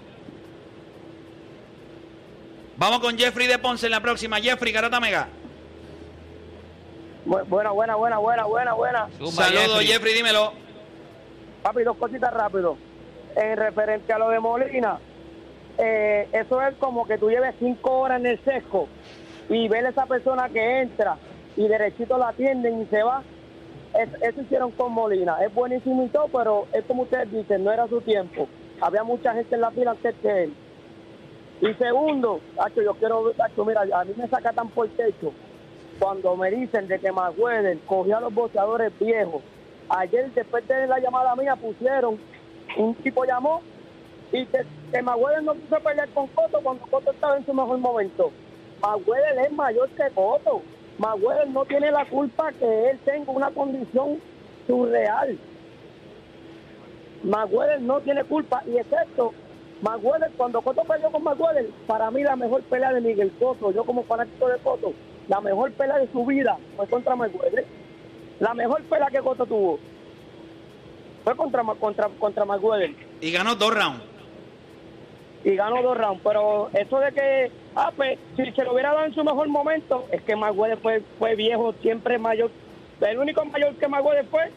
[2.78, 5.28] Vamos con Jeffrey de Ponce en la próxima, Jeffrey Garata Mega.
[7.28, 9.08] Bu- Buena, buena, buena, buena, buena, buena.
[9.32, 10.14] Saludos Jeffrey.
[10.14, 10.54] dímelo.
[11.62, 12.78] Papi, dos cositas rápido.
[13.36, 14.98] En referente a lo de Molina,
[15.78, 18.88] eh, eso es como que tú lleves cinco horas en el sesco
[19.50, 21.18] y ver a esa persona que entra
[21.56, 23.22] y derechito la atienden y se va.
[23.94, 25.38] Es- eso hicieron con Molina.
[25.46, 28.48] Es buenísimo y todo, pero es como ustedes dicen, no era su tiempo.
[28.80, 30.54] Había mucha gente en la fila antes que él.
[31.60, 35.34] Y segundo, Tacho, yo quiero ver, Tacho, mira, a mí me saca tan por techo
[36.00, 39.42] cuando me dicen de que Mayweather cogió a los boxeadores viejos.
[39.90, 42.20] Ayer, después de la llamada mía, pusieron,
[42.78, 43.62] un tipo llamó
[44.32, 47.78] y que, que Mayweather no quiso pelear con Cotto cuando Cotto estaba en su mejor
[47.78, 48.32] momento.
[48.82, 50.62] Mayweather es mayor que Cotto.
[50.98, 54.20] Mayweather no tiene la culpa que él tenga una condición
[54.68, 55.38] surreal.
[57.24, 59.34] Mayweather no tiene culpa y excepto
[59.82, 63.84] Mayweather, cuando Cotto peleó con Mayweather, para mí la mejor pelea de Miguel Cotto, yo
[63.84, 64.94] como fanático de Cotto,
[65.28, 67.66] la mejor pelea de su vida fue contra Mayweather.
[68.40, 69.80] La mejor pelea que Cotto tuvo
[71.24, 74.02] fue contra, contra, contra Mayweather Y ganó dos rounds.
[75.44, 76.22] y ganó dos rounds.
[76.24, 80.06] Pero eso de que, ah, pues, si se lo hubiera dado en su mejor momento,
[80.12, 82.52] es que Mayweather fue, fue viejo, siempre mayor.
[83.02, 84.52] El único mayor que Mayweather fue,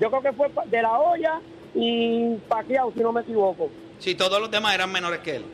[0.00, 1.40] yo creo que fue de la olla
[1.74, 3.68] y Pacquiao, si no me equivoco.
[3.98, 5.44] Sí, todos los demás eran menores que él.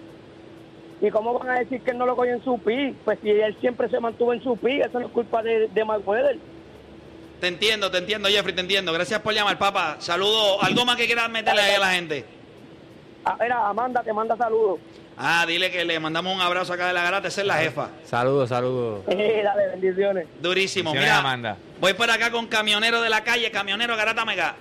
[1.00, 2.94] ¿Y cómo van a decir que él no lo cogió en su pi?
[3.04, 5.84] Pues si él siempre se mantuvo en su pi, eso no es culpa de, de
[5.84, 6.38] Mayweather.
[7.40, 8.92] Te entiendo, te entiendo, Jeffrey, te entiendo.
[8.94, 9.96] Gracias por llamar, papá.
[9.98, 10.62] Saludo.
[10.62, 12.24] ¿Algo más que quieras meterle ahí a la gente?
[13.26, 14.78] Ah, era, Amanda te manda saludos.
[15.18, 17.28] Ah, dile que le mandamos un abrazo acá de la garata.
[17.28, 17.90] Esa es la jefa.
[18.04, 19.00] Saludos, saludos.
[19.08, 20.26] Eh, dale, bendiciones.
[20.40, 20.92] Durísimo.
[20.92, 21.56] Bendiciones, Mira, Amanda.
[21.78, 24.54] voy por acá con camionero de la calle, camionero Garata Mega.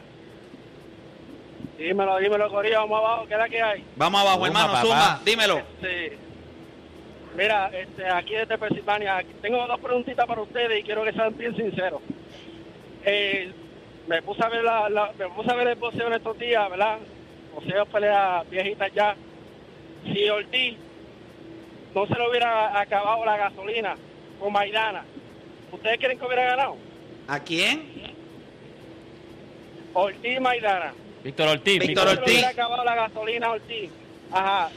[1.78, 3.84] Dímelo, dímelo, Corillo, vamos abajo, ¿qué es la que hay?
[3.98, 4.82] Vamos abajo, Zumba, hermano, papá.
[4.82, 5.62] zumba, dímelo.
[5.82, 6.17] Sí.
[7.36, 11.56] Mira, este, aquí desde Pensilvania, tengo dos preguntitas para ustedes y quiero que sean bien
[11.56, 12.02] sinceros.
[13.04, 13.52] Eh,
[14.08, 16.69] me puse a ver la, la- me puse a ver el boxeo en estos días,
[16.69, 16.98] ¿verdad?
[17.54, 19.15] Boxeo peleas viejitas ya.
[20.06, 20.78] Si Ortiz
[21.93, 23.95] no se le hubiera acabado la gasolina
[24.39, 25.04] con Maidana,
[25.71, 26.78] ¿ustedes creen que hubiera ganado?
[27.28, 27.84] ¿A quién?
[29.93, 30.93] Ortiz y Maidana.
[31.24, 31.80] Víctor Ortiz.
[31.80, 32.34] Víctor Si no se le Ortiz.
[32.34, 33.89] hubiera acabado la gasolina a Ortiz.
[34.32, 34.69] Ajá.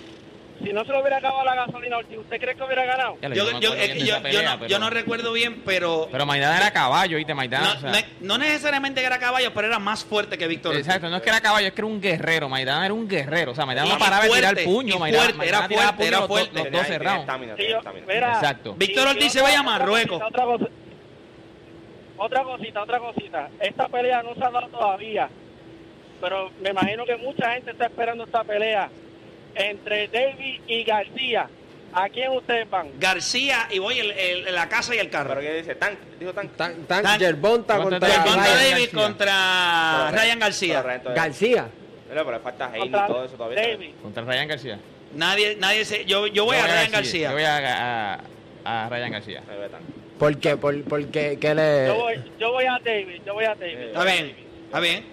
[0.62, 3.16] Si no se le hubiera acabado la gasolina ¿usted cree que hubiera ganado?
[3.23, 6.09] Ya lo- Yo, no yo- yo- yo pelea, no, pero- yo no recuerdo bien, pero...
[6.11, 7.33] Pero Maidana era caballo, ¿viste?
[7.35, 7.75] Maidana.
[7.75, 10.73] no, o sea, no- necesariamente que era caballo, pero era más fuerte que Víctor.
[10.73, 10.87] Ortiz.
[10.87, 12.49] Exacto, no es que era caballo, es que era un guerrero.
[12.49, 13.53] Maidana era un guerrero.
[13.53, 14.99] O sea, Maidana no paraba de tirar fuerte, puño.
[14.99, 16.55] Maidana, fuerte, Maidana era fuerte, puño era los, fuerte.
[16.64, 17.33] los 12 rounds.
[17.57, 18.75] Sí, yo- mira, Exacto.
[18.75, 20.21] Víctor Ortiz se vaya a Marruecos.
[20.27, 20.66] Otra, cosa-
[22.16, 23.49] otra cosita, otra cosita.
[23.61, 25.29] Esta pelea no se ha dado todavía,
[26.21, 28.88] pero me imagino que mucha gente está esperando esta pelea
[29.59, 31.49] entre David y García.
[31.92, 32.90] ¿A quién ustedes van?
[33.01, 35.31] García y voy el, el- la casa y el carro.
[35.31, 35.75] ¿Pero qué dice?
[35.75, 35.99] ¿Tank?
[36.21, 36.51] ¿Dijo Tank?
[36.57, 39.03] Tan, tan, Tan- Yerbonta Contra contra Ryan David García.
[39.03, 40.83] contra Ryan García.
[40.83, 41.68] Ryan todavía- García.
[42.09, 43.61] Pero, pero falta Haney y todo eso todavía.
[43.62, 43.90] David.
[44.03, 44.79] Contra Ryan García.
[45.14, 46.05] Nadie, nadie se.
[46.05, 47.29] Yo, yo voy a Ryan García.
[47.31, 49.40] Yo voy a, a, a Ryan García.
[49.40, 49.83] Tank.
[50.18, 50.57] ¿Por qué?
[50.57, 51.38] ¿Por, por qué?
[51.40, 51.87] ¿Qué le...?
[51.87, 53.79] Yo voy, yo voy a David, yo voy a David.
[53.79, 55.05] Está bien, está bien,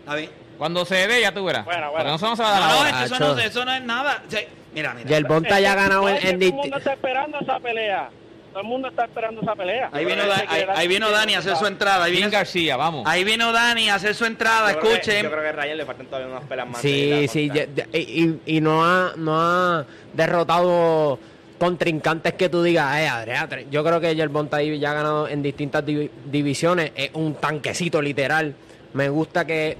[0.00, 0.30] está bien.
[0.58, 1.64] Cuando se dé, ya tú verás.
[1.64, 1.96] Bueno, bueno.
[1.96, 3.64] Porque no se no se va a dar No, no, es que eso no, eso
[3.64, 4.22] no es nada.
[4.26, 4.40] O sea,
[4.74, 5.08] mira, mira.
[5.08, 8.10] Yerbonta ya ha ganado en, Es que en todo el mundo está esperando esa pelea.
[8.50, 9.90] Todo el mundo está esperando esa pelea.
[9.92, 12.04] Ahí vino, Da- ahí, ahí vino Dani a hacer su entrada.
[12.04, 13.06] Ahí vino, García, vamos.
[13.06, 14.72] ahí vino Dani a hacer su entrada.
[14.72, 15.22] Yo creo que- Escuchen.
[15.24, 16.80] Yo creo que a Ryan le faltan todavía unas pelas más.
[16.80, 21.18] Sí, sí, ya- y, y no ha, no ha derrotado
[21.58, 25.42] contrincantes que tú digas, eh, Adrián, yo creo que Yerbonta ahí ya ha ganado en
[25.42, 28.54] distintas divi- divisiones, es un tanquecito literal.
[28.94, 29.76] Me gusta que,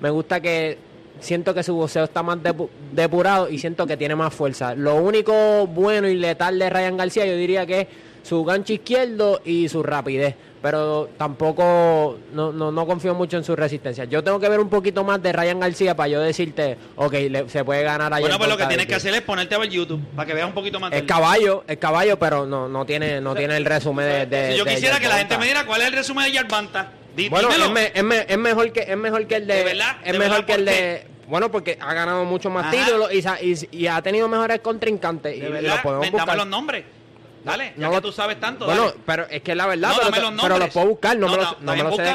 [0.00, 0.78] me gusta que
[1.20, 4.74] siento que su boxeo está más depu- depurado y siento que tiene más fuerza.
[4.74, 7.86] Lo único bueno y letal de Ryan García yo diría que es
[8.22, 10.34] su gancho izquierdo y su rapidez.
[10.62, 14.04] Pero tampoco, no, no, no confío mucho en su resistencia.
[14.04, 17.48] Yo tengo que ver un poquito más de Ryan García para yo decirte, ok, le-
[17.48, 19.68] se puede ganar a Bueno, pues lo que tienes que hacer es ponerte a ver
[19.68, 22.84] YouTube para que veas un poquito más de Es caballo, es caballo, pero no, no
[22.84, 25.44] tiene, no tiene el resumen de, de- Si yo de quisiera que la gente me
[25.44, 26.90] diera cuál es el resumen de Yerbanta.
[27.16, 29.64] Dí- Bueno, es, me- es me- es mejor que es mejor que el de, ¿De
[29.64, 29.96] verdad?
[30.04, 30.46] es ¿De mejor verdad?
[30.46, 32.72] que el ¿Por de bueno porque ha ganado muchos más Ajá.
[32.84, 33.24] títulos y,
[33.72, 36.36] y, y ha tenido mejores contrincantes y, De y verdad, los podemos buscar.
[36.36, 36.84] los nombres.
[37.42, 38.64] Dale, ya No que lo- tú sabes tanto.
[38.66, 38.96] bueno, dale.
[39.06, 41.60] pero es que es la verdad, No, pero, los pero puedo buscar, no, me los,
[41.60, 42.08] no me los sé de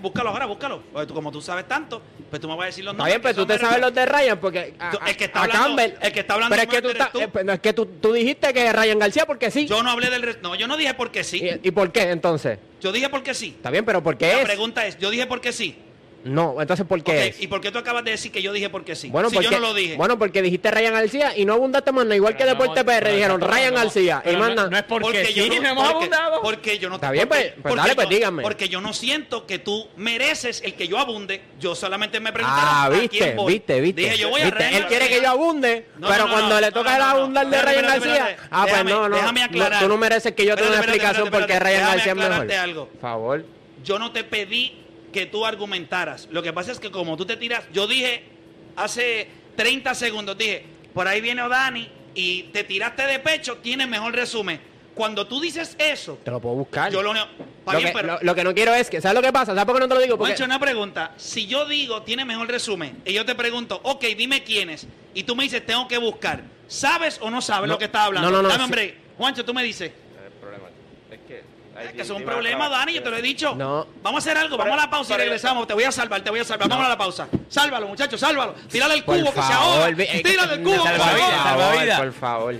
[0.00, 0.28] búscalo.
[0.30, 0.82] ahora, búscalo.
[0.92, 2.02] Porque tú, como tú sabes tanto,
[2.34, 3.14] pues tú me vas a decir los Está nombres.
[3.14, 5.66] bien, pero tú te sabes los de Ryan porque a, el que está a hablando-
[5.76, 7.20] Campbell, el que está hablando pero es que tú, estás- tú.
[7.20, 9.68] eh, no, es que tú, tú dijiste que Ryan García porque sí.
[9.68, 10.38] Yo no hablé del...
[10.42, 11.38] No, yo no dije porque sí.
[11.62, 12.58] ¿Y, y por qué entonces?
[12.80, 13.50] Yo dije porque sí.
[13.56, 14.44] Está bien, pero ¿por qué La es?
[14.46, 15.76] pregunta es, yo dije porque sí.
[16.24, 17.40] No, entonces ¿por qué es?
[17.42, 19.08] ¿Y por qué tú acabas de decir que yo dije porque sí?
[19.10, 19.94] Bueno, si porque, yo no lo dije.
[19.96, 23.40] bueno, porque dijiste Ryan García y no abundaste más nada, igual que Deporte PR, dijeron
[23.40, 24.86] Ryan García y más nada.
[24.88, 26.08] porque yo no, porque,
[26.42, 28.42] porque yo no Está bien, porque- pues- pues porque dale, pues yo- díganme.
[28.42, 31.42] Porque yo no siento que tú mereces el que yo abunde.
[31.60, 34.00] Yo solamente me preguntaron Ah, a viste, viste, viste.
[34.02, 34.50] Dije, yo voy a.
[34.50, 36.90] Ryan Él quiere que yo abunde, No, pero no, no, cuando no, le no, toca
[36.90, 37.18] no, el no, no.
[37.20, 38.36] abundar de Ryan espérate.
[38.50, 39.82] ah, pues no, no, déjame no, aclarar.
[39.82, 42.32] tú no mereces que yo te dé una explicación porque Ryan García es mejor.
[42.32, 42.86] aclararte algo.
[42.88, 43.44] Por favor.
[43.82, 44.80] Yo no te pedí
[45.14, 46.28] que tú argumentaras.
[46.32, 48.24] Lo que pasa es que como tú te tiras, yo dije
[48.76, 54.12] hace 30 segundos, dije, por ahí viene Odani y te tiraste de pecho, tienes mejor
[54.14, 54.60] resumen.
[54.94, 56.92] Cuando tú dices eso, Te lo puedo buscar.
[56.92, 57.26] yo lo Lo
[57.78, 59.52] bien, que, pero- lo- lo que no quiero es que, ¿sabes lo que pasa?
[59.52, 60.18] ¿Sabes por qué no te lo digo?
[60.18, 61.12] Porque una pregunta.
[61.16, 65.34] Si yo digo, tiene mejor resumen, y yo te pregunto, ok, dime quiénes, y tú
[65.34, 68.30] me dices, tengo que buscar, ¿sabes o no sabes No, lo que estás hablando?
[68.30, 68.98] no, no, no, Dame, hombre.
[69.16, 69.90] Juancho, tú me dices.
[71.80, 72.02] Es que...
[72.02, 73.54] Es un problema, Dani, yo te lo he dicho.
[73.54, 73.86] No.
[74.02, 75.66] Vamos a hacer algo, vamos a la pausa y regresamos.
[75.66, 76.68] Te voy a salvar, te voy a salvar.
[76.68, 77.28] Vamos a la pausa.
[77.48, 78.54] Sálvalo, muchachos, sálvalo.
[78.70, 79.96] Tírale el por cubo que se favor, ahoga.
[80.22, 81.42] Tírale el cubo que se por ahoga.
[81.42, 82.54] favor, por favor.